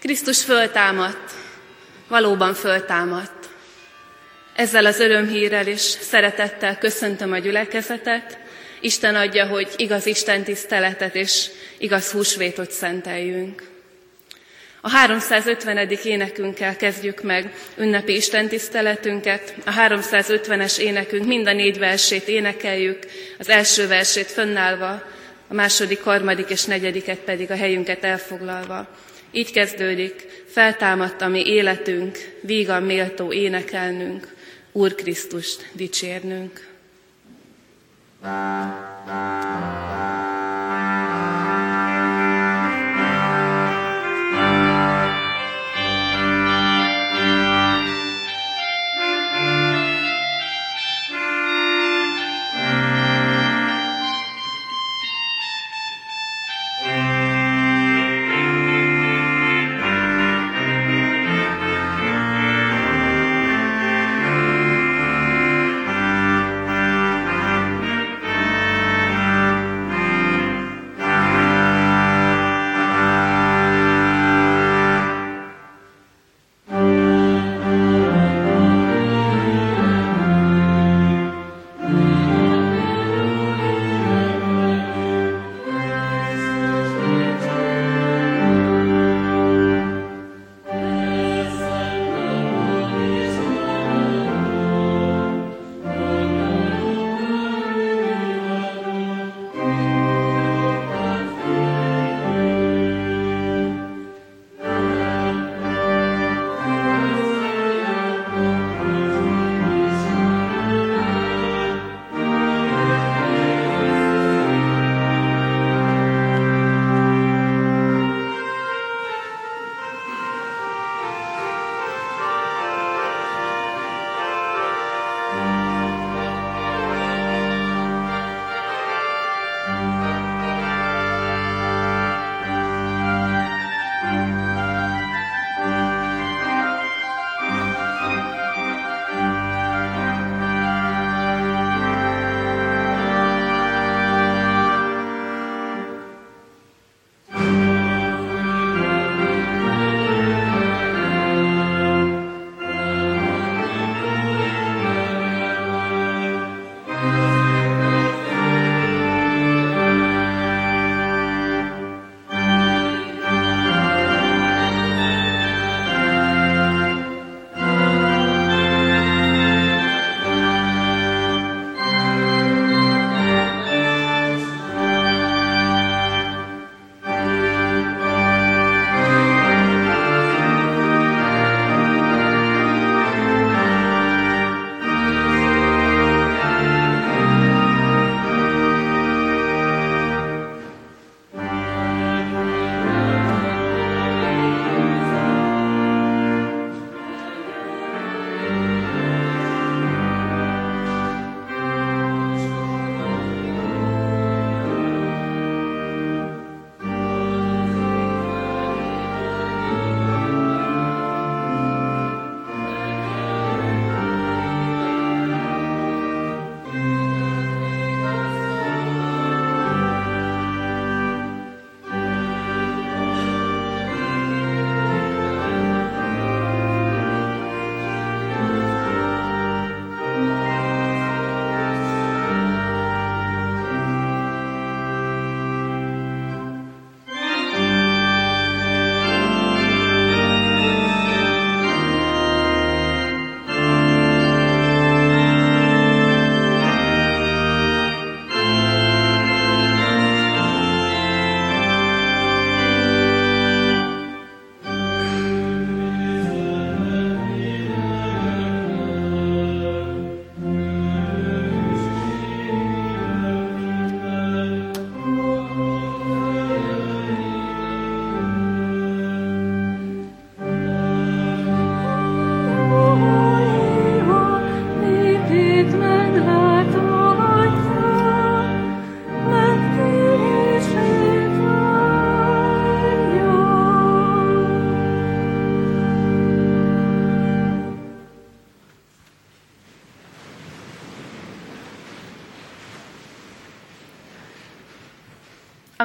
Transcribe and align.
Krisztus 0.00 0.44
föltámadt, 0.44 1.30
valóban 2.08 2.54
föltámadt. 2.54 3.48
Ezzel 4.56 4.86
az 4.86 5.00
örömhírrel 5.00 5.66
és 5.66 5.80
szeretettel 5.80 6.78
köszöntöm 6.78 7.32
a 7.32 7.38
gyülekezetet. 7.38 8.38
Isten 8.80 9.14
adja, 9.14 9.46
hogy 9.46 9.68
igaz 9.76 10.06
Isten 10.06 10.42
tiszteletet 10.42 11.14
és 11.14 11.46
igaz 11.78 12.10
húsvétot 12.10 12.70
szenteljünk. 12.70 13.62
A 14.80 14.90
350. 14.90 15.88
énekünkkel 16.04 16.76
kezdjük 16.76 17.22
meg 17.22 17.54
ünnepi 17.76 18.14
istentiszteletünket. 18.14 19.54
A 19.64 19.72
350-es 19.72 20.78
énekünk 20.78 21.26
mind 21.26 21.46
a 21.46 21.52
négy 21.52 21.78
versét 21.78 22.28
énekeljük, 22.28 22.98
az 23.38 23.48
első 23.48 23.86
versét 23.86 24.30
fönnállva, 24.30 25.02
a 25.48 25.54
második, 25.54 26.02
harmadik 26.02 26.48
és 26.48 26.64
negyediket 26.64 27.18
pedig 27.18 27.50
a 27.50 27.56
helyünket 27.56 28.04
elfoglalva. 28.04 28.88
Így 29.32 29.52
kezdődik, 29.52 30.44
feltámadt 30.46 31.20
a 31.20 31.28
mi 31.28 31.46
életünk, 31.46 32.18
vígan 32.40 32.82
méltó 32.82 33.32
énekelnünk, 33.32 34.34
Úr 34.72 34.94
Krisztust 34.94 35.68
dicsérnünk. 35.72 36.68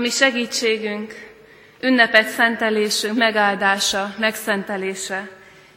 Mi 0.06 0.12
segítségünk, 0.12 1.14
ünnepet 1.82 2.28
szentelésünk 2.28 3.18
megáldása, 3.18 4.16
megszentelése 4.20 5.30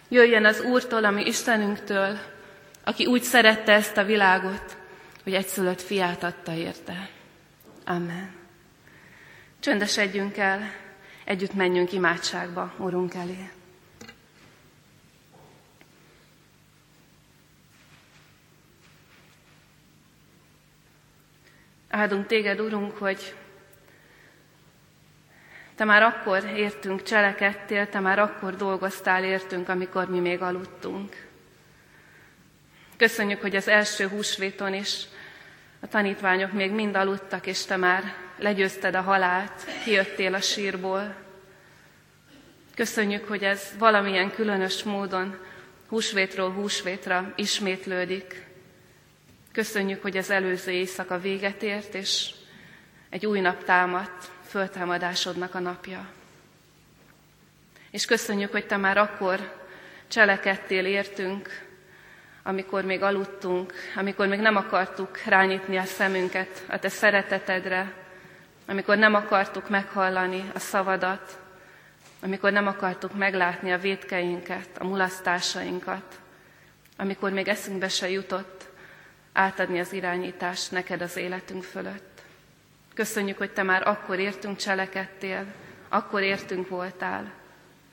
jöjjön 0.08 0.44
az 0.44 0.60
Úrtól, 0.60 1.04
ami 1.04 1.26
Istenünktől, 1.26 2.18
aki 2.84 3.06
úgy 3.06 3.22
szerette 3.22 3.72
ezt 3.72 3.96
a 3.96 4.04
világot, 4.04 4.76
hogy 5.24 5.34
egyszülött 5.34 5.82
fiát 5.82 6.22
adta 6.22 6.54
érte. 6.54 7.08
Amen. 7.84 8.34
Csöndesedjünk 9.60 10.36
el, 10.36 10.72
együtt 11.24 11.54
menjünk 11.54 11.92
imádságba, 11.92 12.74
Urunk 12.78 13.14
elé. 13.14 13.50
Áldunk 21.88 22.26
téged, 22.26 22.60
Urunk, 22.60 22.96
hogy 22.96 23.34
te 25.78 25.84
már 25.84 26.02
akkor 26.02 26.44
értünk, 26.44 27.02
cselekedtél, 27.02 27.88
te 27.88 28.00
már 28.00 28.18
akkor 28.18 28.56
dolgoztál 28.56 29.24
értünk, 29.24 29.68
amikor 29.68 30.08
mi 30.08 30.18
még 30.18 30.42
aludtunk. 30.42 31.26
Köszönjük, 32.96 33.40
hogy 33.40 33.56
az 33.56 33.68
első 33.68 34.08
húsvéton 34.08 34.74
is 34.74 35.04
a 35.80 35.86
tanítványok 35.86 36.52
még 36.52 36.70
mind 36.70 36.96
aludtak, 36.96 37.46
és 37.46 37.64
te 37.64 37.76
már 37.76 38.14
legyőzted 38.38 38.94
a 38.94 39.00
halált, 39.00 39.66
kijöttél 39.84 40.34
a 40.34 40.40
sírból. 40.40 41.14
Köszönjük, 42.74 43.28
hogy 43.28 43.42
ez 43.42 43.62
valamilyen 43.78 44.30
különös 44.30 44.82
módon 44.82 45.38
húsvétról 45.88 46.50
húsvétra 46.50 47.32
ismétlődik. 47.36 48.46
Köszönjük, 49.52 50.02
hogy 50.02 50.16
az 50.16 50.30
előző 50.30 50.70
éjszaka 50.70 51.18
véget 51.18 51.62
ért, 51.62 51.94
és 51.94 52.30
egy 53.10 53.26
új 53.26 53.40
nap 53.40 53.64
támadt, 53.64 54.30
föltámadásodnak 54.48 55.54
a 55.54 55.58
napja. 55.58 56.06
És 57.90 58.04
köszönjük, 58.04 58.50
hogy 58.50 58.66
Te 58.66 58.76
már 58.76 58.96
akkor 58.96 59.56
cselekedtél 60.08 60.84
értünk, 60.84 61.66
amikor 62.42 62.84
még 62.84 63.02
aludtunk, 63.02 63.72
amikor 63.96 64.26
még 64.26 64.40
nem 64.40 64.56
akartuk 64.56 65.18
rányitni 65.26 65.76
a 65.76 65.84
szemünket 65.84 66.64
a 66.68 66.78
Te 66.78 66.88
szeretetedre, 66.88 67.92
amikor 68.66 68.96
nem 68.96 69.14
akartuk 69.14 69.68
meghallani 69.68 70.50
a 70.54 70.58
szavadat, 70.58 71.38
amikor 72.22 72.52
nem 72.52 72.66
akartuk 72.66 73.16
meglátni 73.16 73.72
a 73.72 73.78
védkeinket, 73.78 74.68
a 74.78 74.84
mulasztásainkat, 74.84 76.20
amikor 76.96 77.30
még 77.30 77.48
eszünkbe 77.48 77.88
se 77.88 78.10
jutott 78.10 78.68
átadni 79.32 79.80
az 79.80 79.92
irányítást 79.92 80.70
neked 80.70 81.00
az 81.00 81.16
életünk 81.16 81.64
fölött. 81.64 82.07
Köszönjük, 82.98 83.38
hogy 83.38 83.50
Te 83.50 83.62
már 83.62 83.88
akkor 83.88 84.18
értünk 84.18 84.56
cselekedtél, 84.56 85.46
akkor 85.88 86.22
értünk 86.22 86.68
voltál, 86.68 87.32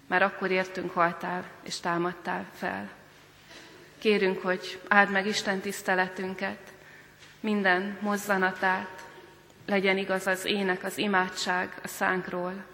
már 0.08 0.22
akkor 0.22 0.52
értünk 0.52 0.92
haltál 0.92 1.44
és 1.64 1.80
támadtál 1.80 2.46
fel. 2.54 2.90
Kérünk, 3.98 4.42
hogy 4.42 4.82
áld 4.88 5.12
meg 5.12 5.26
Isten 5.26 5.60
tiszteletünket, 5.60 6.74
minden 7.40 7.98
mozzanatát, 8.02 9.06
legyen 9.66 9.98
igaz 9.98 10.28
az 10.28 10.46
ének, 10.46 10.84
az 10.84 10.98
imádság 10.98 11.80
a 11.84 11.88
szánkról, 11.88 12.66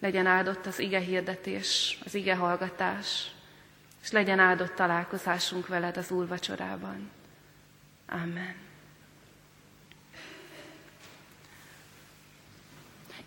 legyen 0.00 0.26
áldott 0.26 0.66
az 0.66 0.78
ige 0.78 0.98
hirdetés, 0.98 1.98
az 2.04 2.14
ige 2.14 2.34
hallgatás, 2.34 3.30
és 4.02 4.10
legyen 4.10 4.38
áldott 4.38 4.74
találkozásunk 4.74 5.66
veled 5.66 5.96
az 5.96 6.10
úrvacsorában. 6.10 7.10
Amen. 8.08 8.64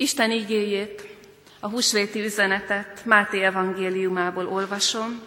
Isten 0.02 0.32
igéjét, 0.32 1.08
a 1.60 1.68
húsvéti 1.68 2.24
üzenetet 2.24 3.06
Máté 3.06 3.44
evangéliumából 3.44 4.48
olvasom, 4.48 5.22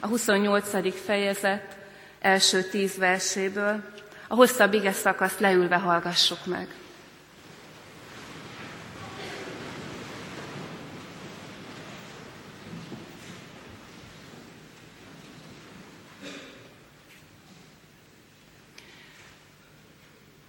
a 0.00 0.06
28. 0.06 1.04
fejezet 1.04 1.76
első 2.20 2.62
tíz 2.62 2.96
verséből, 2.96 3.82
a 4.28 4.34
hosszabb 4.34 4.74
ige 4.74 4.92
szakaszt 4.92 5.40
leülve 5.40 5.76
hallgassuk 5.76 6.46
meg. 6.46 6.68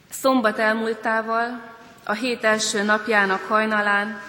Szombat 0.09 0.59
elmúltával, 0.59 1.76
a 2.09 2.13
hét 2.13 2.43
első 2.43 2.83
napjának 2.83 3.41
hajnalán 3.47 4.21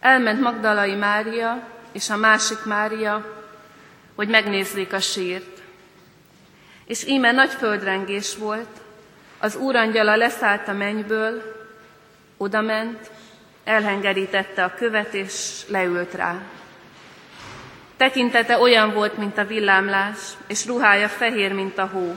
elment 0.00 0.40
Magdalai 0.40 0.94
Mária 0.94 1.68
és 1.92 2.10
a 2.10 2.16
másik 2.16 2.64
Mária, 2.64 3.42
hogy 4.14 4.28
megnézzék 4.28 4.92
a 4.92 5.00
sírt. 5.00 5.62
És 6.84 7.06
íme 7.06 7.32
nagy 7.32 7.50
földrengés 7.50 8.36
volt, 8.36 8.68
az 9.38 9.56
úrangyala 9.56 10.16
leszállt 10.16 10.68
a 10.68 10.72
mennyből, 10.72 11.42
odament, 12.36 13.10
elhengerítette 13.64 14.64
a 14.64 14.74
követ, 14.74 15.14
és 15.14 15.60
leült 15.68 16.14
rá. 16.14 16.40
Tekintete 17.96 18.58
olyan 18.58 18.92
volt, 18.92 19.16
mint 19.16 19.38
a 19.38 19.46
villámlás, 19.46 20.18
és 20.46 20.66
ruhája 20.66 21.08
fehér, 21.08 21.52
mint 21.52 21.78
a 21.78 21.86
hó. 21.86 22.14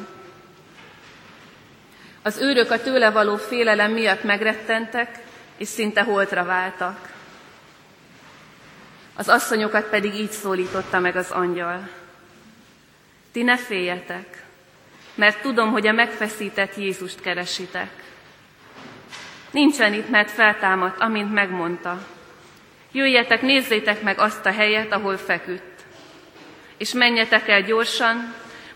Az 2.24 2.38
őrök 2.38 2.72
a 2.72 2.82
tőle 2.82 3.10
való 3.10 3.36
félelem 3.36 3.92
miatt 3.92 4.24
megrettentek, 4.24 5.20
és 5.58 5.68
szinte 5.68 6.04
holtra 6.04 6.44
váltak. 6.44 7.12
Az 9.16 9.30
asszonyokat 9.30 9.90
pedig 9.90 10.14
így 10.14 10.32
szólította 10.32 11.00
meg 11.00 11.16
az 11.16 11.32
angyal. 11.32 11.90
Ti 13.32 13.44
ne 13.44 13.58
féljetek, 13.58 14.44
mert 15.16 15.42
tudom, 15.42 15.72
hogy 15.72 15.88
a 15.88 15.92
megfeszített 15.92 16.76
Jézust 16.76 17.22
keresitek. 17.22 17.90
Nincsen 19.52 19.94
itt, 19.94 20.10
mert 20.10 20.32
feltámadt, 20.32 21.02
amint 21.02 21.34
megmondta. 21.34 22.08
Jöjjetek, 22.92 23.42
nézzétek 23.42 24.02
meg 24.02 24.20
azt 24.20 24.46
a 24.46 24.52
helyet, 24.52 24.94
ahol 24.94 25.18
feküdt. 25.18 25.82
És 26.78 26.94
menjetek 26.94 27.48
el 27.48 27.62
gyorsan, 27.62 28.34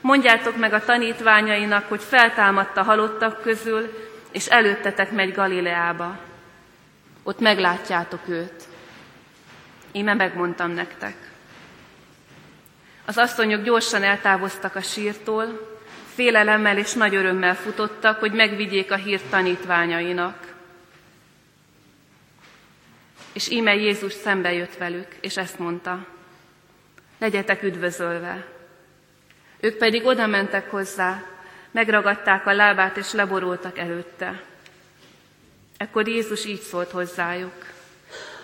mondjátok 0.07 0.57
meg 0.57 0.74
a 0.74 0.86
tanítványainak, 0.86 1.89
hogy 1.89 2.01
feltámadt 2.01 2.77
a 2.77 2.83
halottak 2.83 3.42
közül, 3.42 4.09
és 4.31 4.45
előttetek 4.45 5.12
megy 5.12 5.33
Galileába. 5.33 6.19
Ott 7.24 7.39
meglátjátok 7.39 8.27
őt. 8.27 8.63
Íme 9.92 10.13
megmondtam 10.13 10.71
nektek. 10.71 11.15
Az 13.06 13.18
asszonyok 13.18 13.64
gyorsan 13.64 14.04
eltávoztak 14.04 14.76
a 14.76 14.81
sírtól, 14.81 15.78
félelemmel 16.14 16.78
és 16.78 16.94
nagy 16.94 17.16
örömmel 17.16 17.56
futottak, 17.56 18.19
hogy 18.19 18.31
megvigyék 18.31 18.92
a 18.92 18.95
hírt 18.95 19.30
tanítványainak. 19.30 20.54
És 23.33 23.49
íme 23.49 23.76
Jézus 23.76 24.14
szembe 24.14 24.54
jött 24.54 24.78
velük, 24.78 25.07
és 25.21 25.37
ezt 25.37 25.59
mondta, 25.59 26.06
legyetek 27.18 27.64
üdvözölve. 27.64 28.56
Ők 29.59 29.78
pedig 29.78 30.06
oda 30.06 30.28
mentek 30.28 30.69
hozzá, 30.69 31.23
megragadták 31.71 32.45
a 32.45 32.54
lábát, 32.54 32.97
és 32.97 33.11
leborultak 33.11 33.78
előtte. 33.78 34.42
Ekkor 35.78 36.07
Jézus 36.07 36.45
így 36.45 36.61
szólt 36.61 36.92
hozzájuk, 36.92 37.66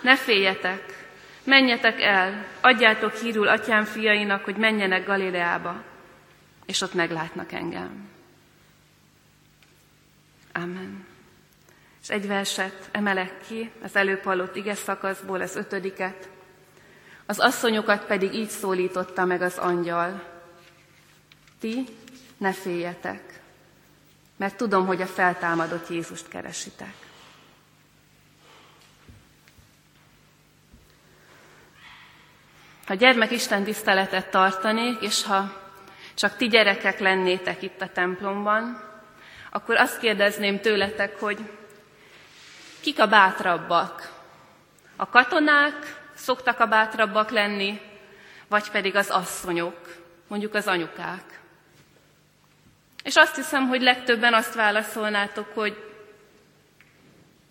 ne 0.01 0.15
féljetek, 0.15 1.03
Menjetek 1.43 2.01
el, 2.01 2.45
adjátok 2.61 3.13
hírul 3.13 3.47
atyám 3.47 3.83
fiainak, 3.83 4.43
hogy 4.43 4.55
menjenek 4.55 5.05
Galileába, 5.05 5.83
és 6.65 6.81
ott 6.81 6.93
meglátnak 6.93 7.51
engem. 7.51 8.09
Amen. 10.53 11.05
És 12.01 12.09
egy 12.09 12.27
verset 12.27 12.89
emelek 12.91 13.33
ki 13.47 13.71
az 13.83 13.95
előbb 13.95 14.23
hallott 14.23 14.55
ige 14.55 14.75
szakaszból, 14.75 15.41
az 15.41 15.55
ötödiket. 15.55 16.29
Az 17.25 17.39
asszonyokat 17.39 18.05
pedig 18.05 18.33
így 18.33 18.49
szólította 18.49 19.25
meg 19.25 19.41
az 19.41 19.57
angyal. 19.57 20.32
Ti 21.63 21.85
ne 22.37 22.51
féljetek, 22.53 23.39
mert 24.37 24.55
tudom, 24.57 24.85
hogy 24.85 25.01
a 25.01 25.05
feltámadott 25.05 25.89
Jézust 25.89 26.27
keresitek. 26.27 26.93
Ha 32.85 32.93
gyermek 32.93 33.31
Isten 33.31 33.63
tiszteletet 33.63 34.29
tartanék, 34.29 35.01
és 35.01 35.23
ha 35.23 35.61
csak 36.13 36.37
ti 36.37 36.47
gyerekek 36.47 36.99
lennétek 36.99 37.61
itt 37.61 37.81
a 37.81 37.91
templomban, 37.91 38.83
akkor 39.49 39.75
azt 39.75 39.99
kérdezném 39.99 40.59
tőletek, 40.59 41.19
hogy 41.19 41.39
kik 42.79 42.99
a 42.99 43.07
bátrabbak? 43.07 44.13
A 44.95 45.09
katonák 45.09 46.03
szoktak 46.13 46.59
a 46.59 46.67
bátrabbak 46.67 47.29
lenni, 47.29 47.81
vagy 48.47 48.71
pedig 48.71 48.95
az 48.95 49.09
asszonyok, 49.09 49.95
mondjuk 50.27 50.53
az 50.53 50.67
anyukák. 50.67 51.41
És 53.03 53.15
azt 53.15 53.35
hiszem, 53.35 53.67
hogy 53.67 53.81
legtöbben 53.81 54.33
azt 54.33 54.53
válaszolnátok, 54.53 55.53
hogy 55.53 55.93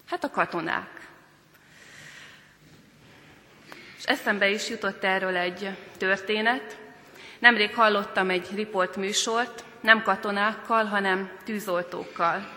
hát 0.09 0.25
a 0.25 0.31
katonák. 0.31 1.01
És 3.99 4.05
eszembe 4.05 4.49
is 4.49 4.69
jutott 4.69 5.05
erről 5.05 5.37
egy 5.37 5.71
történet. 5.99 6.77
Nemrég 7.39 7.75
hallottam 7.75 8.31
egy 8.31 8.49
riport 8.55 8.97
műsort, 8.97 9.65
nem 9.81 10.03
katonákkal, 10.03 10.85
hanem 10.85 11.31
tűzoltókkal, 11.45 12.49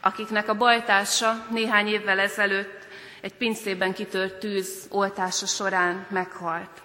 akiknek 0.00 0.48
a 0.48 0.54
bajtársa 0.54 1.46
néhány 1.50 1.86
évvel 1.86 2.18
ezelőtt 2.18 2.86
egy 3.20 3.34
pincében 3.34 3.92
kitört 3.92 4.38
tűz 4.38 4.86
oltása 4.90 5.46
során 5.46 6.06
meghalt. 6.10 6.82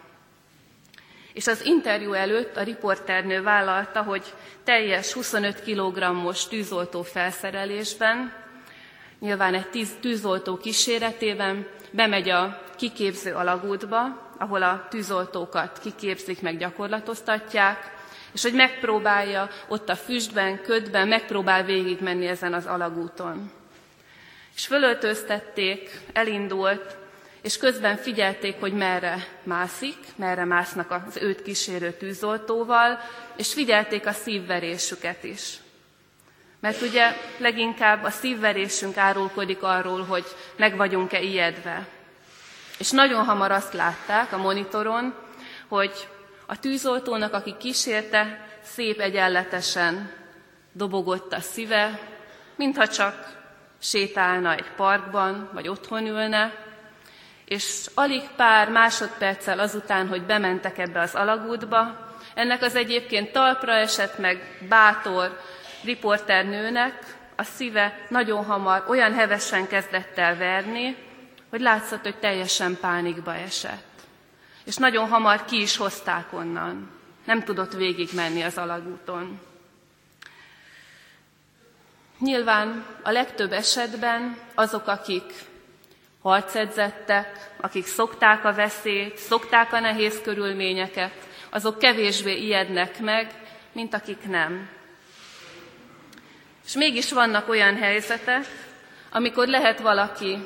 És 1.34 1.48
az 1.48 1.66
interjú 1.66 2.14
előtt 2.14 2.58
a 2.58 2.64
riporternő 2.64 3.42
vállalta, 3.42 4.02
hogy 4.02 4.34
teljes 4.64 5.12
25 5.12 5.64
kg-os 5.64 6.48
tűzoltó 6.48 7.02
felszerelésben, 7.02 8.34
nyilván 9.20 9.54
egy 9.54 9.88
tűzoltó 10.02 10.58
kíséretében 10.58 11.68
bemegy 11.92 12.30
a 12.30 12.62
kiképző 12.76 13.34
alagútba, 13.34 14.32
ahol 14.38 14.64
a 14.64 14.88
tűzoltókat 14.90 15.80
kiképzik, 15.80 16.42
meg 16.42 16.58
gyakorlatoztatják, 16.58 17.92
és 18.34 18.42
hogy 18.42 18.54
megpróbálja 18.54 19.50
ott 19.68 19.90
a 19.90 19.96
füstben, 19.96 20.62
ködben, 20.62 21.08
megpróbál 21.08 21.64
végigmenni 21.64 22.28
ezen 22.28 22.54
az 22.54 22.66
alagúton. 22.66 23.52
És 24.56 24.66
fölöltöztették, 24.66 26.00
elindult, 26.14 26.98
és 27.44 27.58
közben 27.58 27.98
figyelték, 27.98 28.60
hogy 28.60 28.74
merre 28.74 29.28
mászik, 29.44 29.98
merre 30.16 30.46
másznak 30.46 30.92
az 30.92 31.18
őt 31.18 31.42
kísérő 31.42 31.92
tűzoltóval, 31.92 33.00
és 33.36 33.54
figyelték 33.54 34.06
a 34.06 34.12
szívverésüket 34.12 35.24
is. 35.24 35.58
Mert 36.60 36.82
ugye 36.82 37.16
leginkább 37.38 38.04
a 38.04 38.10
szívverésünk 38.10 38.98
árulkodik 38.98 39.64
arról, 39.64 40.04
hogy 40.04 40.26
meg 40.56 40.76
vagyunk-e 40.76 41.22
ijedve. 41.22 41.88
És 42.78 42.92
nagyon 42.92 43.26
hamar 43.26 43.52
azt 43.52 43.74
látták 43.74 44.34
a 44.34 44.38
monitoron, 44.38 45.14
hogy 45.68 46.08
a 46.46 46.60
tűzoltónak, 46.60 47.34
aki 47.34 47.56
kísérte, 47.60 48.48
szép 48.62 49.00
egyenletesen 49.00 50.12
dobogott 50.72 51.34
a 51.34 51.40
szíve, 51.40 52.00
mintha 52.56 52.88
csak 52.88 53.42
sétálna 53.80 54.54
egy 54.54 54.72
parkban, 54.76 55.50
vagy 55.54 55.68
otthon 55.68 56.08
ülne, 56.08 56.72
és 57.46 57.90
alig 57.94 58.24
pár 58.36 58.70
másodperccel 58.70 59.60
azután, 59.60 60.08
hogy 60.08 60.24
bementek 60.24 60.78
ebbe 60.78 61.00
az 61.00 61.16
alagútba, 61.16 62.12
ennek 62.36 62.62
az 62.62 62.76
egyébként 62.76 63.32
talpra 63.32 63.74
esett 63.74 64.18
meg 64.18 64.58
bátor 64.70 65.40
riporternőnek 65.84 67.22
a 67.36 67.44
szíve 67.44 68.06
nagyon 68.10 68.46
hamar 68.46 68.84
olyan 68.88 69.14
hevesen 69.14 69.68
kezdett 69.68 70.18
el 70.18 70.38
verni, 70.38 70.98
hogy 71.50 71.62
látszott, 71.62 72.04
hogy 72.04 72.18
teljesen 72.18 72.78
pánikba 72.82 73.36
esett. 73.36 74.02
És 74.64 74.76
nagyon 74.76 75.08
hamar 75.08 75.46
ki 75.46 75.62
is 75.62 75.78
hozták 75.78 76.34
onnan. 76.34 76.90
Nem 77.26 77.44
tudott 77.44 77.74
végigmenni 77.74 78.42
az 78.42 78.58
alagúton. 78.58 79.40
Nyilván 82.20 82.86
a 83.04 83.12
legtöbb 83.12 83.52
esetben 83.52 84.38
azok, 84.56 84.88
akik 84.88 85.34
harcedzettek, 86.24 87.50
akik 87.58 87.86
szokták 87.86 88.46
a 88.46 88.54
veszélyt, 88.54 89.18
szokták 89.18 89.74
a 89.74 89.80
nehéz 89.80 90.22
körülményeket, 90.22 91.14
azok 91.50 91.80
kevésbé 91.80 92.38
ijednek 92.38 93.00
meg, 93.00 93.32
mint 93.72 93.94
akik 93.94 94.28
nem. 94.28 94.70
És 96.66 96.74
mégis 96.74 97.12
vannak 97.12 97.50
olyan 97.50 97.76
helyzetek, 97.76 98.46
amikor 99.12 99.48
lehet 99.48 99.80
valaki 99.80 100.38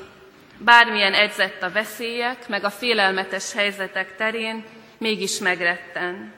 bármilyen 0.57 1.13
edzett 1.13 1.61
a 1.61 1.71
veszélyek, 1.71 2.47
meg 2.47 2.63
a 2.63 2.69
félelmetes 2.69 3.53
helyzetek 3.53 4.15
terén, 4.15 4.65
mégis 4.97 5.39
megretten. 5.39 6.33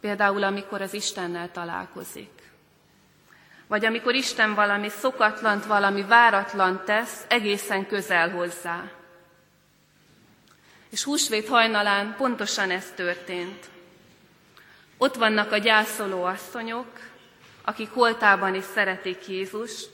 Például, 0.00 0.42
amikor 0.42 0.80
az 0.80 0.94
Istennel 0.94 1.50
találkozik. 1.50 2.33
Vagy 3.74 3.84
amikor 3.84 4.14
Isten 4.14 4.54
valami 4.54 4.88
szokatlant, 4.88 5.64
valami 5.64 6.02
váratlan 6.02 6.82
tesz, 6.84 7.24
egészen 7.28 7.86
közel 7.86 8.30
hozzá. 8.30 8.82
És 10.90 11.02
húsvét 11.02 11.48
hajnalán 11.48 12.14
pontosan 12.16 12.70
ez 12.70 12.92
történt. 12.94 13.64
Ott 14.98 15.14
vannak 15.14 15.52
a 15.52 15.58
gyászoló 15.58 16.24
asszonyok, 16.24 16.86
akik 17.64 17.90
holtában 17.90 18.54
is 18.54 18.64
szeretik 18.74 19.28
Jézust, 19.28 19.90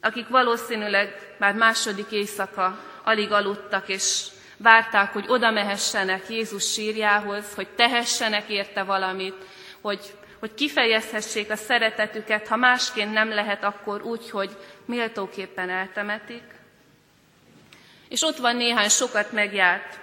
akik 0.00 0.28
valószínűleg 0.28 1.34
már 1.38 1.54
második 1.54 2.10
éjszaka 2.10 2.78
alig 3.02 3.32
aludtak, 3.32 3.88
és 3.88 4.26
várták, 4.56 5.12
hogy 5.12 5.24
oda 5.28 5.50
mehessenek 5.50 6.28
Jézus 6.28 6.72
sírjához, 6.72 7.54
hogy 7.54 7.68
tehessenek 7.68 8.48
érte 8.48 8.82
valamit, 8.82 9.36
hogy, 9.80 10.14
hogy 10.38 10.54
kifejezhessék 10.54 11.50
a 11.50 11.56
szeretetüket, 11.56 12.48
ha 12.48 12.56
másként 12.56 13.12
nem 13.12 13.28
lehet, 13.28 13.64
akkor 13.64 14.02
úgy, 14.02 14.30
hogy 14.30 14.56
méltóképpen 14.84 15.70
eltemetik. 15.70 16.42
És 18.08 18.22
ott 18.22 18.36
van 18.36 18.56
néhány 18.56 18.88
sokat 18.88 19.32
megjárt 19.32 19.98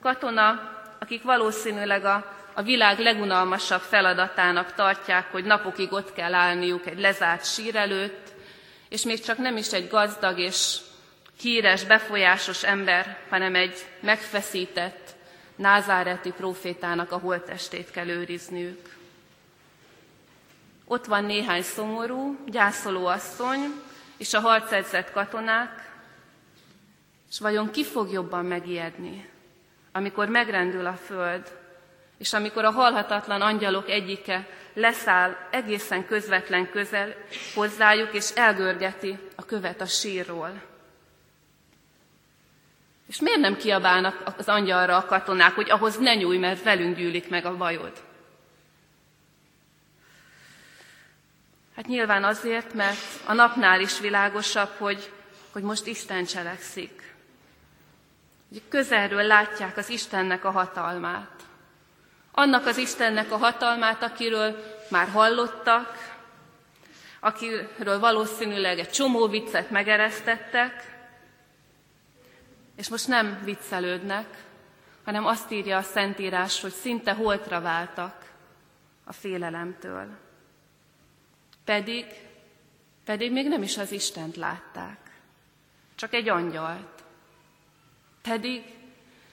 katona, 0.00 0.74
akik 0.98 1.22
valószínűleg 1.22 2.04
a, 2.04 2.34
a 2.54 2.62
világ 2.62 2.98
legunalmasabb 2.98 3.80
feladatának 3.80 4.74
tartják, 4.74 5.30
hogy 5.30 5.44
napokig 5.44 5.92
ott 5.92 6.12
kell 6.12 6.34
állniuk 6.34 6.86
egy 6.86 6.98
lezárt 6.98 7.44
sír 7.54 7.76
előtt, 7.76 8.32
és 8.88 9.02
még 9.02 9.20
csak 9.20 9.38
nem 9.38 9.56
is 9.56 9.72
egy 9.72 9.88
gazdag 9.88 10.38
és 10.38 10.76
híres, 11.40 11.84
befolyásos 11.84 12.64
ember, 12.64 13.18
hanem 13.28 13.54
egy 13.54 13.86
megfeszített 14.00 15.14
názáreti 15.56 16.30
profétának 16.30 17.12
a 17.12 17.18
holttestét 17.18 17.90
kell 17.90 18.08
őrizniük. 18.08 18.95
Ott 20.88 21.04
van 21.04 21.24
néhány 21.24 21.62
szomorú, 21.62 22.36
gyászoló 22.46 23.06
asszony, 23.06 23.82
és 24.16 24.34
a 24.34 24.40
harcedzett 24.40 25.12
katonák, 25.12 25.94
és 27.30 27.40
vajon 27.40 27.70
ki 27.70 27.84
fog 27.84 28.12
jobban 28.12 28.44
megijedni, 28.44 29.28
amikor 29.92 30.28
megrendül 30.28 30.86
a 30.86 30.98
föld, 31.06 31.52
és 32.18 32.32
amikor 32.32 32.64
a 32.64 32.70
halhatatlan 32.70 33.40
angyalok 33.40 33.88
egyike 33.88 34.46
leszáll 34.72 35.36
egészen 35.50 36.06
közvetlen 36.06 36.70
közel 36.70 37.14
hozzájuk, 37.54 38.14
és 38.14 38.30
elgörgeti 38.30 39.18
a 39.36 39.44
követ 39.44 39.80
a 39.80 39.86
sírról. 39.86 40.62
És 43.08 43.20
miért 43.20 43.40
nem 43.40 43.56
kiabálnak 43.56 44.34
az 44.38 44.48
angyalra 44.48 44.96
a 44.96 45.04
katonák, 45.04 45.54
hogy 45.54 45.70
ahhoz 45.70 45.98
ne 45.98 46.14
nyújj, 46.14 46.38
mert 46.38 46.62
velünk 46.62 46.96
gyűlik 46.96 47.28
meg 47.28 47.44
a 47.44 47.56
bajod? 47.56 48.05
Hát 51.76 51.86
nyilván 51.86 52.24
azért, 52.24 52.74
mert 52.74 52.98
a 53.26 53.32
napnál 53.32 53.80
is 53.80 54.00
világosabb, 54.00 54.70
hogy, 54.78 55.12
hogy 55.52 55.62
most 55.62 55.86
Isten 55.86 56.24
cselekszik. 56.24 57.14
Közelről 58.68 59.22
látják 59.22 59.76
az 59.76 59.88
Istennek 59.88 60.44
a 60.44 60.50
hatalmát. 60.50 61.30
Annak 62.32 62.66
az 62.66 62.76
Istennek 62.76 63.32
a 63.32 63.36
hatalmát, 63.36 64.02
akiről 64.02 64.56
már 64.90 65.08
hallottak, 65.08 66.16
akiről 67.20 67.98
valószínűleg 67.98 68.78
egy 68.78 68.90
csomó 68.90 69.28
viccet 69.28 69.70
megeresztettek, 69.70 70.96
és 72.76 72.88
most 72.88 73.08
nem 73.08 73.40
viccelődnek, 73.44 74.26
hanem 75.04 75.26
azt 75.26 75.50
írja 75.50 75.76
a 75.76 75.82
Szentírás, 75.82 76.60
hogy 76.60 76.72
szinte 76.72 77.12
holtra 77.12 77.60
váltak 77.60 78.24
a 79.04 79.12
félelemtől. 79.12 80.24
Pedig, 81.66 82.04
pedig 83.04 83.32
még 83.32 83.48
nem 83.48 83.62
is 83.62 83.78
az 83.78 83.92
Istent 83.92 84.36
látták, 84.36 84.98
csak 85.94 86.14
egy 86.14 86.28
angyalt. 86.28 87.04
Pedig 88.22 88.62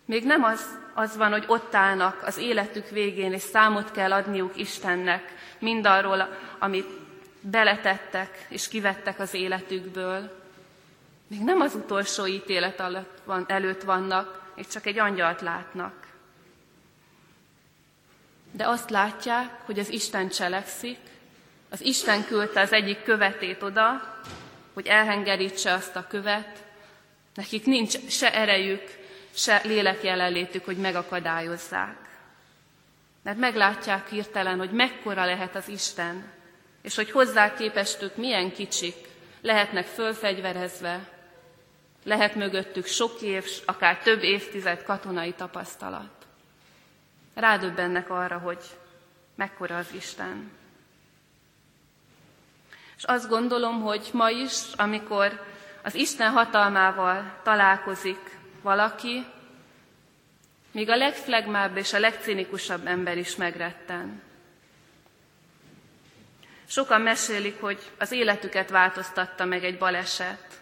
még 0.05 0.25
nem 0.25 0.43
az, 0.43 0.79
az 0.93 1.17
van, 1.17 1.31
hogy 1.31 1.43
ott 1.47 1.75
állnak 1.75 2.23
az 2.23 2.37
életük 2.37 2.89
végén, 2.89 3.33
és 3.33 3.41
számot 3.41 3.91
kell 3.91 4.13
adniuk 4.13 4.57
Istennek 4.57 5.33
mindarról, 5.59 6.37
amit 6.59 6.89
beletettek 7.41 8.45
és 8.49 8.67
kivettek 8.67 9.19
az 9.19 9.33
életükből. 9.33 10.41
Még 11.27 11.39
nem 11.39 11.61
az 11.61 11.75
utolsó 11.75 12.25
ítélet 12.25 12.79
alatt 12.79 13.21
van, 13.23 13.45
előtt 13.47 13.81
vannak, 13.81 14.51
és 14.55 14.67
csak 14.67 14.85
egy 14.85 14.99
angyalt 14.99 15.41
látnak. 15.41 16.07
De 18.51 18.67
azt 18.67 18.89
látják, 18.89 19.61
hogy 19.65 19.79
az 19.79 19.89
Isten 19.89 20.29
cselekszik, 20.29 20.99
az 21.73 21.81
Isten 21.81 22.25
küldte 22.25 22.61
az 22.61 22.71
egyik 22.71 23.03
követét 23.03 23.63
oda, 23.63 24.17
hogy 24.73 24.87
elhengerítse 24.87 25.73
azt 25.73 25.95
a 25.95 26.07
követ, 26.07 26.63
nekik 27.35 27.65
nincs 27.65 28.07
se 28.07 28.33
erejük, 28.33 28.81
se 29.31 29.61
lélek 29.63 30.03
jelenlétük, 30.03 30.65
hogy 30.65 30.77
megakadályozzák. 30.77 31.97
Mert 33.23 33.37
meglátják 33.37 34.09
hirtelen, 34.09 34.57
hogy 34.57 34.71
mekkora 34.71 35.25
lehet 35.25 35.55
az 35.55 35.67
Isten, 35.67 36.31
és 36.81 36.95
hogy 36.95 37.11
hozzá 37.11 37.53
képestük 37.53 38.15
milyen 38.15 38.51
kicsik 38.51 38.95
lehetnek 39.41 39.85
fölfegyverezve, 39.85 41.09
lehet 42.03 42.35
mögöttük 42.35 42.85
sok 42.85 43.21
év, 43.21 43.45
akár 43.65 43.97
több 43.97 44.23
évtized 44.23 44.83
katonai 44.83 45.33
tapasztalat. 45.33 46.25
Rádöbbennek 47.33 48.09
arra, 48.09 48.37
hogy 48.37 48.63
mekkora 49.35 49.77
az 49.77 49.87
Isten. 49.91 50.61
És 53.03 53.09
azt 53.09 53.29
gondolom, 53.29 53.81
hogy 53.81 54.09
ma 54.13 54.29
is, 54.29 54.53
amikor 54.75 55.45
az 55.81 55.95
Isten 55.95 56.31
hatalmával 56.31 57.39
találkozik 57.43 58.37
valaki, 58.61 59.25
még 60.71 60.89
a 60.89 60.95
legflegmább 60.95 61.77
és 61.77 61.93
a 61.93 61.99
legcinikusabb 61.99 62.87
ember 62.87 63.17
is 63.17 63.35
megretten. 63.35 64.21
Sokan 66.65 67.01
mesélik, 67.01 67.59
hogy 67.61 67.91
az 67.99 68.11
életüket 68.11 68.69
változtatta 68.69 69.45
meg 69.45 69.63
egy 69.63 69.77
baleset, 69.77 70.61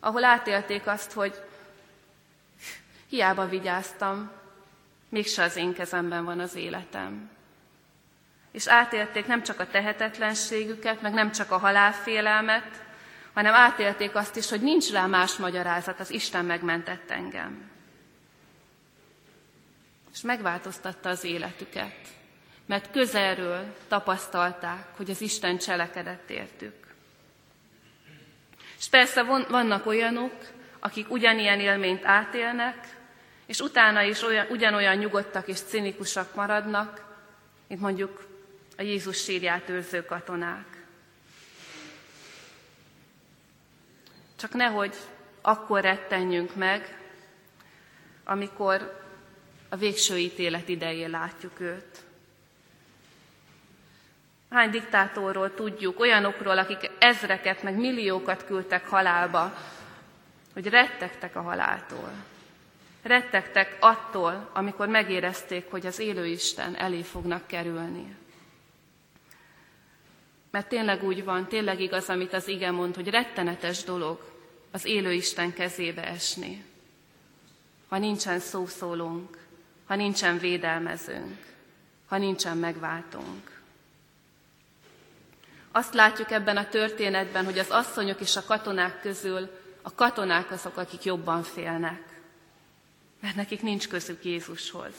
ahol 0.00 0.24
átélték 0.24 0.86
azt, 0.86 1.12
hogy 1.12 1.42
hiába 3.08 3.48
vigyáztam, 3.48 4.30
mégse 5.08 5.42
az 5.42 5.56
én 5.56 5.72
kezemben 5.72 6.24
van 6.24 6.40
az 6.40 6.54
életem. 6.54 7.30
És 8.52 8.68
átélték 8.68 9.26
nem 9.26 9.42
csak 9.42 9.60
a 9.60 9.66
tehetetlenségüket, 9.66 11.02
meg 11.02 11.12
nem 11.12 11.32
csak 11.32 11.50
a 11.50 11.58
halálfélelmet, 11.58 12.82
hanem 13.32 13.54
átélték 13.54 14.14
azt 14.14 14.36
is, 14.36 14.48
hogy 14.48 14.60
nincs 14.60 14.90
rá 14.90 15.06
más 15.06 15.36
magyarázat, 15.36 16.00
az 16.00 16.10
Isten 16.10 16.44
megmentett 16.44 17.10
engem. 17.10 17.70
És 20.12 20.20
megváltoztatta 20.20 21.08
az 21.08 21.24
életüket, 21.24 21.96
mert 22.66 22.90
közelről 22.90 23.76
tapasztalták, 23.88 24.86
hogy 24.96 25.10
az 25.10 25.20
Isten 25.20 25.58
cselekedett 25.58 26.30
értük. 26.30 26.74
És 28.78 28.88
persze 28.88 29.22
vannak 29.48 29.86
olyanok, 29.86 30.32
akik 30.78 31.10
ugyanilyen 31.10 31.60
élményt 31.60 32.04
átélnek, 32.04 32.76
és 33.46 33.60
utána 33.60 34.02
is 34.02 34.22
olyan, 34.22 34.46
ugyanolyan 34.50 34.96
nyugodtak 34.96 35.48
és 35.48 35.60
cinikusak 35.60 36.34
maradnak, 36.34 37.04
mint 37.68 37.80
mondjuk 37.80 38.31
a 38.76 38.82
Jézus 38.82 39.22
sírját 39.22 39.68
őrző 39.68 40.04
katonák. 40.04 40.84
Csak 44.36 44.52
nehogy 44.52 44.94
akkor 45.40 45.80
rettenjünk 45.80 46.54
meg, 46.54 46.98
amikor 48.24 49.00
a 49.68 49.76
végső 49.76 50.18
ítélet 50.18 50.68
idején 50.68 51.10
látjuk 51.10 51.60
őt. 51.60 52.02
Hány 54.50 54.70
diktátorról 54.70 55.54
tudjuk, 55.54 56.00
olyanokról, 56.00 56.58
akik 56.58 56.90
ezreket, 56.98 57.62
meg 57.62 57.76
milliókat 57.76 58.44
küldtek 58.44 58.86
halálba, 58.86 59.58
hogy 60.52 60.66
rettegtek 60.66 61.36
a 61.36 61.42
haláltól. 61.42 62.10
Rettegtek 63.02 63.76
attól, 63.80 64.50
amikor 64.52 64.88
megérezték, 64.88 65.70
hogy 65.70 65.86
az 65.86 65.98
élő 65.98 66.26
Isten 66.26 66.74
elé 66.74 67.02
fognak 67.02 67.46
kerülni. 67.46 68.16
Mert 70.52 70.68
tényleg 70.68 71.04
úgy 71.04 71.24
van, 71.24 71.48
tényleg 71.48 71.80
igaz, 71.80 72.08
amit 72.08 72.32
az 72.32 72.48
ige 72.48 72.70
mond, 72.70 72.94
hogy 72.94 73.08
rettenetes 73.08 73.84
dolog 73.84 74.30
az 74.70 74.84
élő 74.84 75.12
Isten 75.12 75.52
kezébe 75.52 76.06
esni. 76.06 76.64
Ha 77.88 77.98
nincsen 77.98 78.38
szószólónk, 78.38 79.38
ha 79.86 79.94
nincsen 79.94 80.38
védelmezőnk, 80.38 81.46
ha 82.06 82.18
nincsen 82.18 82.56
megváltónk. 82.56 83.60
Azt 85.70 85.94
látjuk 85.94 86.30
ebben 86.30 86.56
a 86.56 86.68
történetben, 86.68 87.44
hogy 87.44 87.58
az 87.58 87.70
asszonyok 87.70 88.20
és 88.20 88.36
a 88.36 88.44
katonák 88.44 89.00
közül 89.00 89.50
a 89.82 89.94
katonák 89.94 90.50
azok, 90.50 90.76
akik 90.76 91.04
jobban 91.04 91.42
félnek, 91.42 92.20
mert 93.20 93.34
nekik 93.34 93.62
nincs 93.62 93.88
közük 93.88 94.24
Jézushoz. 94.24 94.94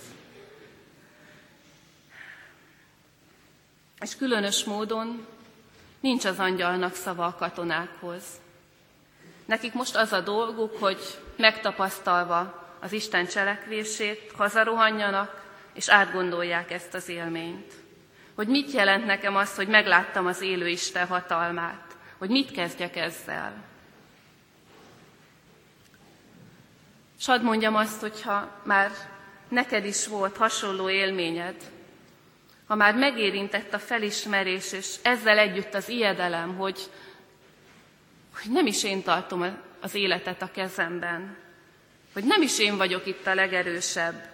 És 4.00 4.16
különös 4.16 4.64
módon 4.64 5.26
nincs 6.04 6.26
az 6.26 6.40
angyalnak 6.40 6.96
szava 6.96 7.26
a 7.26 7.36
katonákhoz. 7.36 8.24
Nekik 9.46 9.74
most 9.74 9.96
az 9.96 10.12
a 10.12 10.22
dolguk, 10.22 10.78
hogy 10.80 11.00
megtapasztalva 11.38 12.68
az 12.80 12.92
Isten 12.92 13.28
cselekvését, 13.28 14.32
hazarohanjanak, 14.38 15.44
és 15.74 15.90
átgondolják 15.90 16.72
ezt 16.72 16.94
az 16.94 17.10
élményt. 17.10 17.74
Hogy 18.36 18.48
mit 18.48 18.72
jelent 18.72 19.06
nekem 19.06 19.36
az, 19.36 19.56
hogy 19.56 19.68
megláttam 19.68 20.26
az 20.26 20.42
élő 20.42 20.68
Isten 20.68 21.08
hatalmát, 21.08 21.96
hogy 22.18 22.30
mit 22.30 22.52
kezdjek 22.52 22.96
ezzel. 22.96 23.54
És 27.20 27.26
hadd 27.26 27.42
mondjam 27.42 27.76
azt, 27.76 28.00
hogyha 28.00 28.62
már 28.64 28.92
neked 29.48 29.86
is 29.86 30.08
volt 30.08 30.38
hasonló 30.38 30.90
élményed, 30.90 31.56
ha 32.68 32.76
már 32.76 32.96
megérintett 32.96 33.74
a 33.74 33.80
felismerés, 33.80 34.72
és 34.72 34.96
ezzel 35.02 35.38
együtt 35.38 35.74
az 35.74 35.90
ijedelem, 35.90 36.56
hogy, 36.56 36.80
hogy 38.42 38.52
nem 38.52 38.66
is 38.66 38.84
én 38.84 39.04
tartom 39.04 39.58
az 39.80 39.96
életet 39.96 40.42
a 40.42 40.52
kezemben, 40.52 41.38
hogy 42.14 42.24
nem 42.24 42.42
is 42.42 42.60
én 42.60 42.78
vagyok 42.78 43.06
itt 43.06 43.28
a 43.28 43.34
legerősebb, 43.34 44.32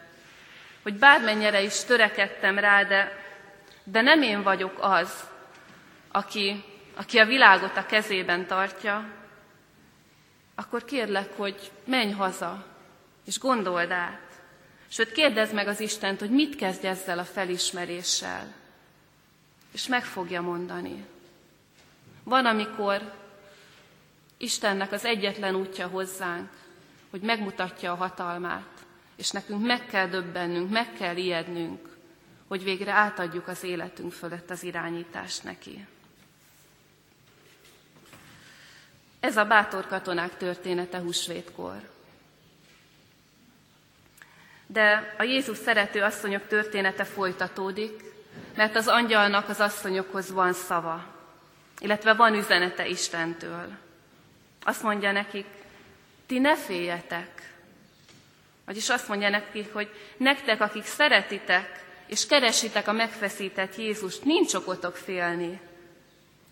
hogy 0.82 0.94
bármennyire 0.94 1.62
is 1.62 1.84
törekedtem 1.84 2.60
rá, 2.60 2.84
de, 2.84 3.24
de 3.84 4.02
nem 4.02 4.22
én 4.22 4.44
vagyok 4.44 4.78
az, 4.82 5.28
aki, 6.12 6.64
aki 6.96 7.18
a 7.18 7.26
világot 7.26 7.78
a 7.78 7.86
kezében 7.86 8.48
tartja, 8.48 9.10
akkor 10.56 10.86
kérlek, 10.86 11.38
hogy 11.38 11.72
menj 11.86 12.12
haza, 12.12 12.66
és 13.26 13.40
gondold 13.40 13.92
át. 13.92 14.29
Sőt, 14.92 15.12
kérdezd 15.12 15.54
meg 15.54 15.68
az 15.68 15.80
Istent, 15.80 16.20
hogy 16.20 16.30
mit 16.30 16.56
kezdj 16.56 16.88
ezzel 16.88 17.20
a 17.20 17.26
felismeréssel. 17.26 18.54
És 19.72 19.88
meg 19.88 20.06
fogja 20.06 20.42
mondani. 20.42 21.06
Van, 22.24 22.46
amikor 22.46 23.14
Istennek 24.38 24.92
az 24.92 25.06
egyetlen 25.06 25.56
útja 25.56 25.88
hozzánk, 25.88 26.50
hogy 27.10 27.22
megmutatja 27.22 27.92
a 27.92 27.96
hatalmát, 27.96 28.86
és 29.16 29.32
nekünk 29.32 29.66
meg 29.66 29.86
kell 29.86 30.08
döbbennünk, 30.08 30.70
meg 30.70 30.94
kell 30.94 31.16
ijednünk, 31.16 31.98
hogy 32.48 32.64
végre 32.64 32.92
átadjuk 32.92 33.48
az 33.48 33.64
életünk 33.64 34.12
fölött 34.12 34.50
az 34.50 34.64
irányítást 34.64 35.44
neki. 35.44 35.88
Ez 39.20 39.38
a 39.38 39.46
bátor 39.46 39.88
katonák 39.88 40.38
története 40.38 41.00
húsvétkor. 41.00 41.90
De 44.72 45.16
a 45.18 45.24
Jézus 45.24 45.58
szerető 45.58 46.02
asszonyok 46.02 46.48
története 46.48 47.04
folytatódik, 47.04 48.04
mert 48.56 48.76
az 48.76 48.88
angyalnak 48.88 49.50
az 49.50 49.60
asszonyokhoz 49.60 50.32
van 50.32 50.54
szava, 50.54 51.06
illetve 51.80 52.14
van 52.14 52.34
üzenete 52.34 52.88
Istentől. 52.88 53.68
Azt 54.64 54.84
mondja 54.84 55.12
nekik, 55.12 55.46
ti 56.26 56.40
ne 56.40 56.56
féljetek. 56.56 57.54
Vagyis 58.66 58.90
azt 58.90 59.08
mondja 59.08 59.30
nekik, 59.30 59.74
hogy 59.74 59.90
nektek, 60.18 60.62
akik 60.62 60.86
szeretitek, 60.86 61.84
és 62.06 62.26
keresitek 62.26 62.88
a 62.88 62.92
megfeszített 62.92 63.76
Jézust, 63.76 64.24
nincs 64.24 64.54
okotok 64.54 64.96
félni. 64.96 65.60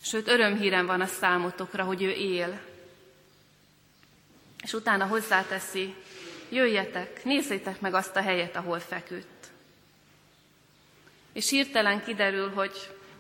Sőt, 0.04 0.28
örömhírem 0.28 0.86
van 0.86 1.02
a 1.02 1.06
számotokra, 1.06 1.84
hogy 1.84 2.04
ő 2.04 2.10
él. 2.10 2.60
És 4.64 4.74
utána 4.74 5.06
hozzáteszi, 5.06 5.96
jöjjetek, 6.50 7.24
nézzétek 7.24 7.82
meg 7.82 7.94
azt 7.94 8.16
a 8.16 8.22
helyet, 8.22 8.56
ahol 8.56 8.80
feküdt. 8.80 9.48
És 11.34 11.50
hirtelen 11.50 12.04
kiderül, 12.04 12.54
hogy 12.54 12.72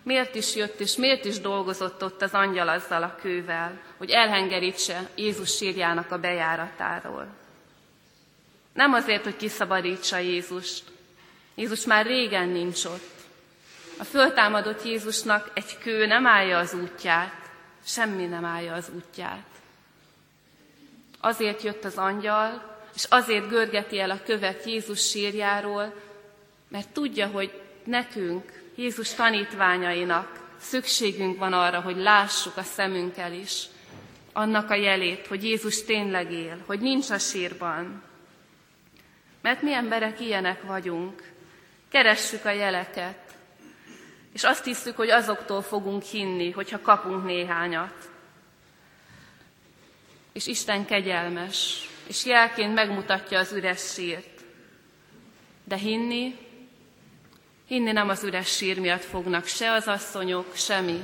miért 0.03 0.35
is 0.35 0.55
jött 0.55 0.79
és 0.79 0.95
miért 0.95 1.25
is 1.25 1.39
dolgozott 1.39 2.03
ott 2.03 2.21
az 2.21 2.33
angyal 2.33 2.69
azzal 2.69 3.03
a 3.03 3.15
kővel, 3.21 3.81
hogy 3.97 4.09
elhengerítse 4.09 5.09
Jézus 5.15 5.55
sírjának 5.55 6.11
a 6.11 6.19
bejáratáról. 6.19 7.27
Nem 8.73 8.93
azért, 8.93 9.23
hogy 9.23 9.35
kiszabadítsa 9.35 10.17
Jézust. 10.17 10.83
Jézus 11.55 11.85
már 11.85 12.05
régen 12.05 12.47
nincs 12.47 12.85
ott. 12.85 13.15
A 13.97 14.03
föltámadott 14.03 14.83
Jézusnak 14.83 15.51
egy 15.53 15.77
kő 15.77 16.05
nem 16.05 16.27
állja 16.27 16.57
az 16.57 16.73
útját, 16.73 17.49
semmi 17.85 18.25
nem 18.25 18.45
állja 18.45 18.73
az 18.73 18.89
útját. 18.95 19.47
Azért 21.19 21.61
jött 21.61 21.83
az 21.83 21.97
angyal, 21.97 22.76
és 22.97 23.05
azért 23.09 23.49
görgeti 23.49 23.99
el 23.99 24.09
a 24.09 24.23
követ 24.25 24.65
Jézus 24.65 25.09
sírjáról, 25.09 25.93
mert 26.67 26.89
tudja, 26.89 27.27
hogy 27.27 27.61
nekünk, 27.83 28.63
Jézus 28.75 29.13
tanítványainak 29.13 30.39
szükségünk 30.59 31.37
van 31.37 31.53
arra, 31.53 31.81
hogy 31.81 31.97
lássuk 31.97 32.57
a 32.57 32.63
szemünkkel 32.63 33.33
is 33.33 33.63
annak 34.33 34.69
a 34.69 34.75
jelét, 34.75 35.27
hogy 35.27 35.43
Jézus 35.43 35.83
tényleg 35.83 36.31
él, 36.31 36.63
hogy 36.65 36.79
nincs 36.79 37.09
a 37.09 37.17
sírban. 37.17 38.03
Mert 39.41 39.61
mi 39.61 39.73
emberek 39.73 40.19
ilyenek 40.19 40.61
vagyunk, 40.61 41.31
keressük 41.89 42.45
a 42.45 42.51
jeleket, 42.51 43.35
és 44.33 44.43
azt 44.43 44.65
hiszük, 44.65 44.95
hogy 44.95 45.09
azoktól 45.09 45.61
fogunk 45.61 46.03
hinni, 46.03 46.51
hogyha 46.51 46.81
kapunk 46.81 47.25
néhányat. 47.25 48.09
és 50.31 50.47
Isten 50.47 50.85
kegyelmes, 50.85 51.87
és 52.07 52.25
jelként 52.25 52.73
megmutatja 52.73 53.39
az 53.39 53.51
üres 53.51 53.93
sírt. 53.93 54.41
De 55.63 55.75
hinni, 55.75 56.35
hinni 57.67 57.91
nem 57.91 58.09
az 58.09 58.23
üres 58.23 58.55
sír 58.55 58.79
miatt 58.79 59.03
fognak 59.03 59.45
se 59.45 59.71
az 59.71 59.87
asszonyok, 59.87 60.55
semmi. 60.55 60.99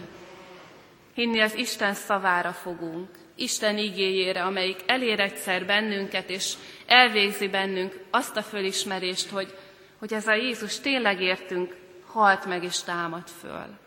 Hinni 1.14 1.40
az 1.40 1.56
Isten 1.56 1.94
szavára 1.94 2.52
fogunk, 2.52 3.10
Isten 3.36 3.78
igéjére, 3.78 4.44
amelyik 4.44 4.84
elér 4.86 5.20
egyszer 5.20 5.66
bennünket, 5.66 6.30
és 6.30 6.54
elvégzi 6.86 7.48
bennünk 7.48 8.00
azt 8.10 8.36
a 8.36 8.42
fölismerést, 8.42 9.30
hogy, 9.30 9.58
hogy 9.98 10.14
ez 10.14 10.28
a 10.28 10.34
Jézus 10.34 10.80
tényleg 10.80 11.22
értünk, 11.22 11.76
halt 12.06 12.46
meg 12.46 12.64
és 12.64 12.84
támad 12.84 13.28
föl. 13.28 13.78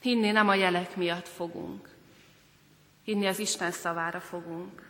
Hinni 0.00 0.30
nem 0.30 0.48
a 0.48 0.54
jelek 0.54 0.96
miatt 0.96 1.28
fogunk. 1.28 1.88
Hinni 3.04 3.26
az 3.26 3.38
Isten 3.38 3.70
szavára 3.70 4.20
fogunk. 4.20 4.89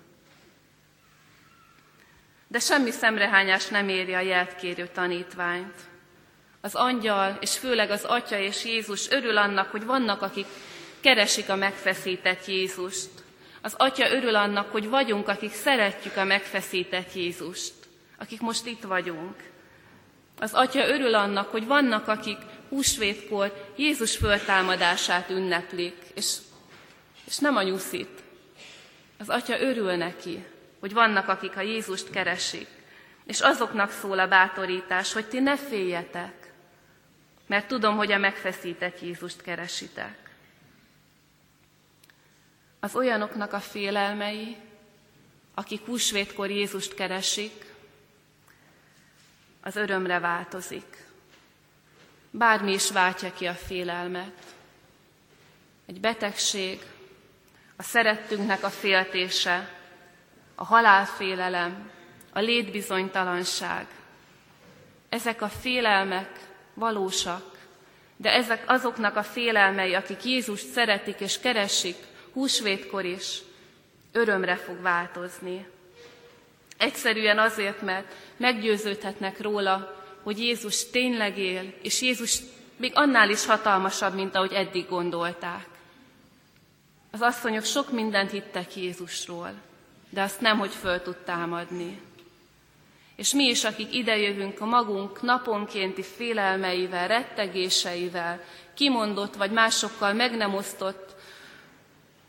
De 2.51 2.59
semmi 2.59 2.91
szemrehányás 2.91 3.67
nem 3.67 3.89
éri 3.89 4.15
a 4.15 4.21
jelt 4.21 4.57
kérő 4.57 4.87
tanítványt. 4.95 5.75
Az 6.61 6.75
angyal, 6.75 7.39
és 7.41 7.59
főleg 7.59 7.91
az 7.91 8.05
Atya 8.05 8.39
és 8.39 8.65
Jézus 8.65 9.11
örül 9.11 9.37
annak, 9.37 9.71
hogy 9.71 9.85
vannak, 9.85 10.23
akik 10.23 10.47
keresik 11.01 11.49
a 11.49 11.57
megfeszített 11.57 12.47
Jézust. 12.47 13.11
Az 13.63 13.75
Atya 13.77 14.11
örül 14.11 14.37
annak, 14.37 14.71
hogy 14.73 14.89
vagyunk, 14.89 15.29
akik 15.29 15.53
szeretjük 15.53 16.17
a 16.17 16.25
megfeszített 16.25 17.15
Jézust, 17.15 17.75
akik 18.19 18.41
most 18.41 18.67
itt 18.67 18.83
vagyunk. 18.83 19.37
Az 20.39 20.53
Atya 20.53 20.89
örül 20.89 21.15
annak, 21.15 21.51
hogy 21.51 21.67
vannak, 21.67 22.09
akik 22.09 22.39
húsvétkor 22.69 23.73
Jézus 23.77 24.17
föltámadását 24.17 25.31
ünneplik, 25.31 25.97
és, 26.15 26.35
és 27.27 27.39
nem 27.39 27.57
a 27.57 27.63
nyuszit. 27.63 28.23
Az 29.19 29.29
Atya 29.29 29.61
örül 29.61 29.93
neki, 29.93 30.45
hogy 30.81 30.93
vannak, 30.93 31.29
akik 31.29 31.57
a 31.57 31.61
Jézust 31.61 32.11
keresik, 32.11 32.69
és 33.25 33.41
azoknak 33.41 33.91
szól 33.91 34.19
a 34.19 34.29
bátorítás, 34.29 35.13
hogy 35.13 35.29
ti 35.29 35.41
ne 35.41 35.57
féljetek, 35.57 36.53
mert 37.47 37.69
tudom, 37.69 37.97
hogy 37.97 38.13
a 38.13 38.19
megfeszített 38.19 39.01
Jézust 39.01 39.43
keresitek. 39.43 40.31
Az 42.81 42.95
olyanoknak 42.95 43.53
a 43.53 43.61
félelmei, 43.61 44.57
akik 45.55 45.85
húsvétkor 45.85 46.51
Jézust 46.51 46.95
keresik, 46.95 47.75
az 49.61 49.77
örömre 49.77 50.19
változik. 50.19 51.05
Bármi 52.31 52.73
is 52.73 52.91
váltja 52.91 53.33
ki 53.33 53.47
a 53.47 53.55
félelmet. 53.55 54.55
Egy 55.87 56.01
betegség, 56.01 56.81
a 57.77 57.83
szerettünknek 57.83 58.63
a 58.63 58.71
féltése, 58.71 59.80
a 60.61 60.65
halálfélelem, 60.65 61.91
a 62.33 62.41
létbizonytalanság. 62.41 63.87
Ezek 65.09 65.43
a 65.43 65.49
félelmek 65.49 66.31
valósak, 66.75 67.59
de 68.17 68.33
ezek 68.33 68.65
azoknak 68.67 69.17
a 69.17 69.23
félelmei, 69.23 69.95
akik 69.95 70.25
Jézust 70.25 70.67
szeretik 70.67 71.21
és 71.21 71.39
keresik, 71.39 71.97
húsvétkor 72.33 73.05
is 73.05 73.39
örömre 74.13 74.57
fog 74.57 74.83
változni. 74.83 75.67
Egyszerűen 76.77 77.39
azért, 77.39 77.83
mert 77.83 78.13
meggyőződhetnek 78.37 79.41
róla, 79.41 80.05
hogy 80.23 80.39
Jézus 80.39 80.91
tényleg 80.91 81.39
él, 81.39 81.75
és 81.83 82.03
Jézus 82.03 82.39
még 82.77 82.93
annál 82.95 83.31
is 83.31 83.47
hatalmasabb, 83.47 84.15
mint 84.15 84.35
ahogy 84.35 84.53
eddig 84.53 84.89
gondolták. 84.89 85.67
Az 87.11 87.21
asszonyok 87.21 87.65
sok 87.65 87.91
mindent 87.93 88.31
hittek 88.31 88.77
Jézusról, 88.77 89.69
de 90.11 90.23
azt 90.23 90.41
nem, 90.41 90.59
hogy 90.59 90.75
föl 90.75 91.03
tud 91.03 91.17
támadni. 91.17 92.01
És 93.17 93.33
mi 93.33 93.45
is, 93.45 93.65
akik 93.65 93.95
idejövünk 93.95 94.61
a 94.61 94.65
magunk 94.65 95.23
naponkénti 95.23 96.03
félelmeivel, 96.03 97.09
rettegéseivel, 97.09 98.45
kimondott 98.75 99.37
vagy 99.37 99.51
másokkal 99.51 100.13
meg 100.13 100.37
nem 100.37 100.55
osztott 100.55 101.15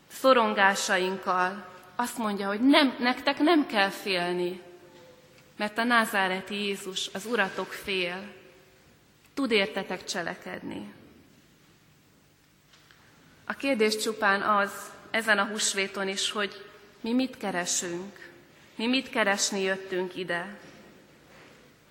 szorongásainkkal, 0.08 1.66
azt 1.96 2.18
mondja, 2.18 2.46
hogy 2.46 2.60
nem, 2.60 2.96
nektek 2.98 3.38
nem 3.38 3.66
kell 3.66 3.88
félni, 3.88 4.60
mert 5.56 5.78
a 5.78 5.84
názáreti 5.84 6.54
Jézus, 6.54 7.10
az 7.12 7.26
uratok 7.26 7.72
fél, 7.72 8.32
tud 9.34 9.50
értetek 9.50 10.04
cselekedni. 10.04 10.92
A 13.44 13.52
kérdés 13.52 13.96
csupán 13.96 14.42
az, 14.42 14.72
ezen 15.10 15.38
a 15.38 15.44
húsvéton 15.44 16.08
is, 16.08 16.30
hogy 16.30 16.64
mi 17.02 17.12
mit 17.12 17.36
keresünk, 17.36 18.30
mi 18.74 18.86
mit 18.86 19.10
keresni 19.10 19.60
jöttünk 19.60 20.16
ide. 20.16 20.58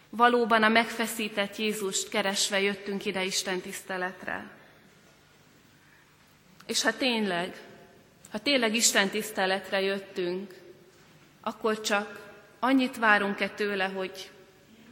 Valóban 0.10 0.64
a 0.64 0.70
megfeszített 0.70 1.58
Jézust 1.58 2.10
keresve 2.10 2.62
jöttünk 2.62 3.06
ide 3.06 3.24
Isten 3.24 3.62
tiszteletre. 3.62 4.50
És 6.66 6.82
ha 6.82 6.98
tényleg 6.98 7.56
ha 8.32 8.38
tényleg 8.38 8.76
Isten 8.76 9.10
tiszteletre 9.10 9.82
jöttünk, 9.82 10.54
akkor 11.42 11.82
csak 11.82 12.20
annyit 12.60 12.98
várunk-e 12.98 13.50
tőle, 13.50 13.86
hogy 13.86 14.30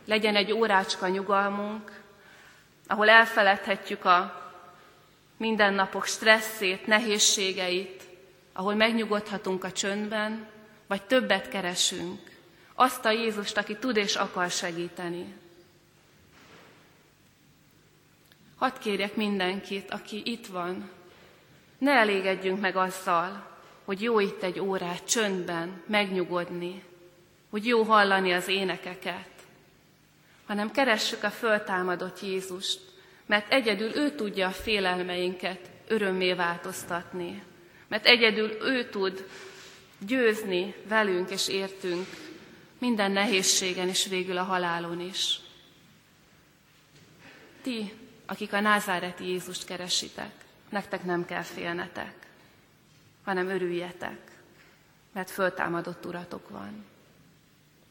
legyen 0.05 0.35
egy 0.35 0.51
órácska 0.51 1.07
nyugalmunk, 1.07 2.01
ahol 2.87 3.09
elfeledhetjük 3.09 4.05
a 4.05 4.51
mindennapok 5.37 6.05
stresszét, 6.05 6.87
nehézségeit, 6.87 7.98
ahol 8.59 8.75
megnyugodhatunk 8.75 9.63
a 9.63 9.71
csöndben, 9.71 10.47
vagy 10.87 11.01
többet 11.01 11.49
keresünk. 11.49 12.19
Azt 12.73 13.05
a 13.05 13.11
Jézust, 13.11 13.57
aki 13.57 13.75
tud 13.75 13.97
és 13.97 14.15
akar 14.15 14.49
segíteni. 14.49 15.33
Hadd 18.55 18.79
kérjek 18.79 19.15
mindenkit, 19.15 19.91
aki 19.91 20.21
itt 20.25 20.47
van, 20.47 20.89
ne 21.77 21.91
elégedjünk 21.91 22.59
meg 22.59 22.75
azzal, 22.75 23.47
hogy 23.85 24.01
jó 24.01 24.19
itt 24.19 24.43
egy 24.43 24.59
órát 24.59 25.05
csöndben 25.05 25.81
megnyugodni, 25.85 26.83
hogy 27.49 27.65
jó 27.65 27.83
hallani 27.83 28.33
az 28.33 28.47
énekeket, 28.47 29.29
hanem 30.47 30.71
keressük 30.71 31.23
a 31.23 31.29
föltámadott 31.29 32.21
Jézust, 32.21 32.79
mert 33.25 33.51
egyedül 33.51 33.95
ő 33.95 34.15
tudja 34.15 34.47
a 34.47 34.51
félelmeinket 34.51 35.69
örömmé 35.87 36.33
változtatni, 36.33 37.43
mert 37.89 38.05
egyedül 38.05 38.57
ő 38.61 38.89
tud 38.89 39.27
győzni 39.99 40.75
velünk 40.87 41.29
és 41.29 41.47
értünk 41.47 42.07
minden 42.77 43.11
nehézségen 43.11 43.87
és 43.87 44.05
végül 44.07 44.37
a 44.37 44.43
halálon 44.43 45.01
is. 45.01 45.39
Ti, 47.61 47.93
akik 48.25 48.53
a 48.53 48.59
názáreti 48.59 49.27
Jézust 49.27 49.65
keresitek, 49.65 50.31
nektek 50.69 51.03
nem 51.03 51.25
kell 51.25 51.41
félnetek, 51.41 52.15
hanem 53.23 53.47
örüljetek, 53.49 54.19
mert 55.11 55.29
föltámadott 55.29 56.05
uratok 56.05 56.49
van. 56.49 56.85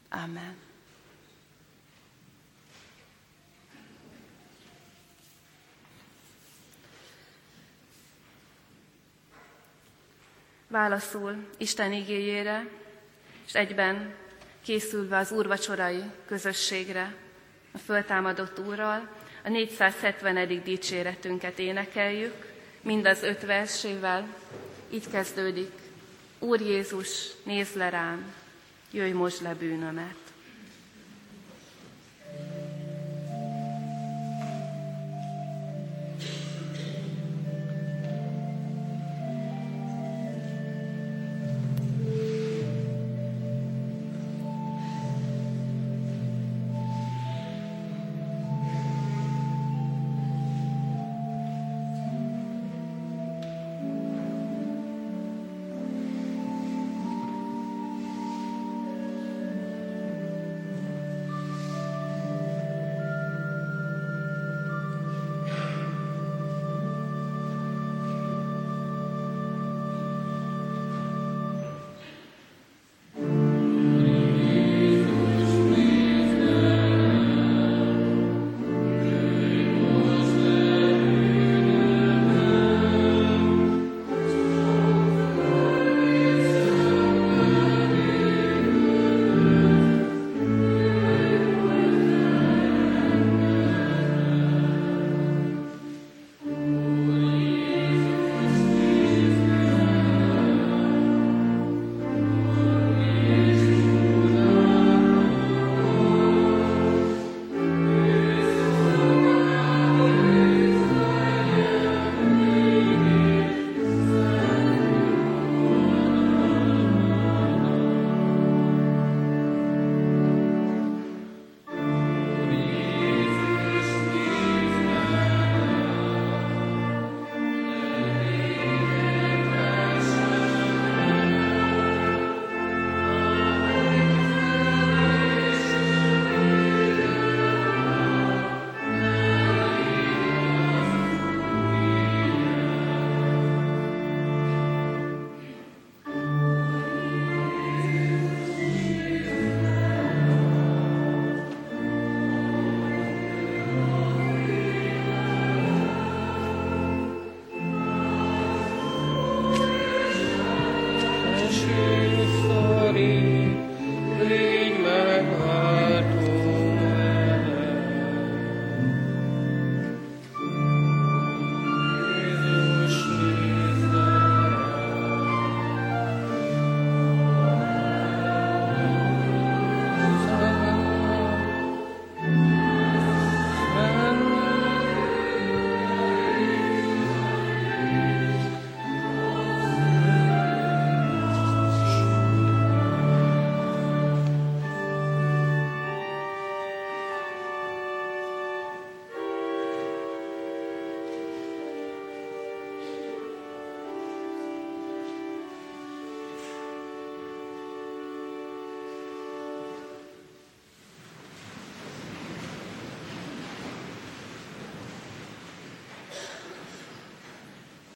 Amen. 0.09 0.68
Válaszul 10.71 11.35
Isten 11.57 11.93
igéjére, 11.93 12.67
és 13.47 13.53
egyben 13.53 14.13
készülve 14.63 15.17
az 15.17 15.31
úrvacsorai 15.31 16.03
közösségre, 16.25 17.15
a 17.71 17.77
föltámadott 17.77 18.59
Úrral, 18.59 19.09
a 19.43 19.49
470. 19.49 20.63
dicséretünket 20.63 21.59
énekeljük, 21.59 22.53
mind 22.81 23.05
az 23.05 23.23
öt 23.23 23.45
versével. 23.45 24.27
Így 24.89 25.09
kezdődik. 25.11 25.71
Úr 26.39 26.61
Jézus, 26.61 27.27
nézd 27.43 27.75
le 27.75 27.89
rám, 27.89 28.33
jöjj 28.91 29.11
most 29.11 29.39
le 29.39 29.53
bűnömet. 29.53 30.28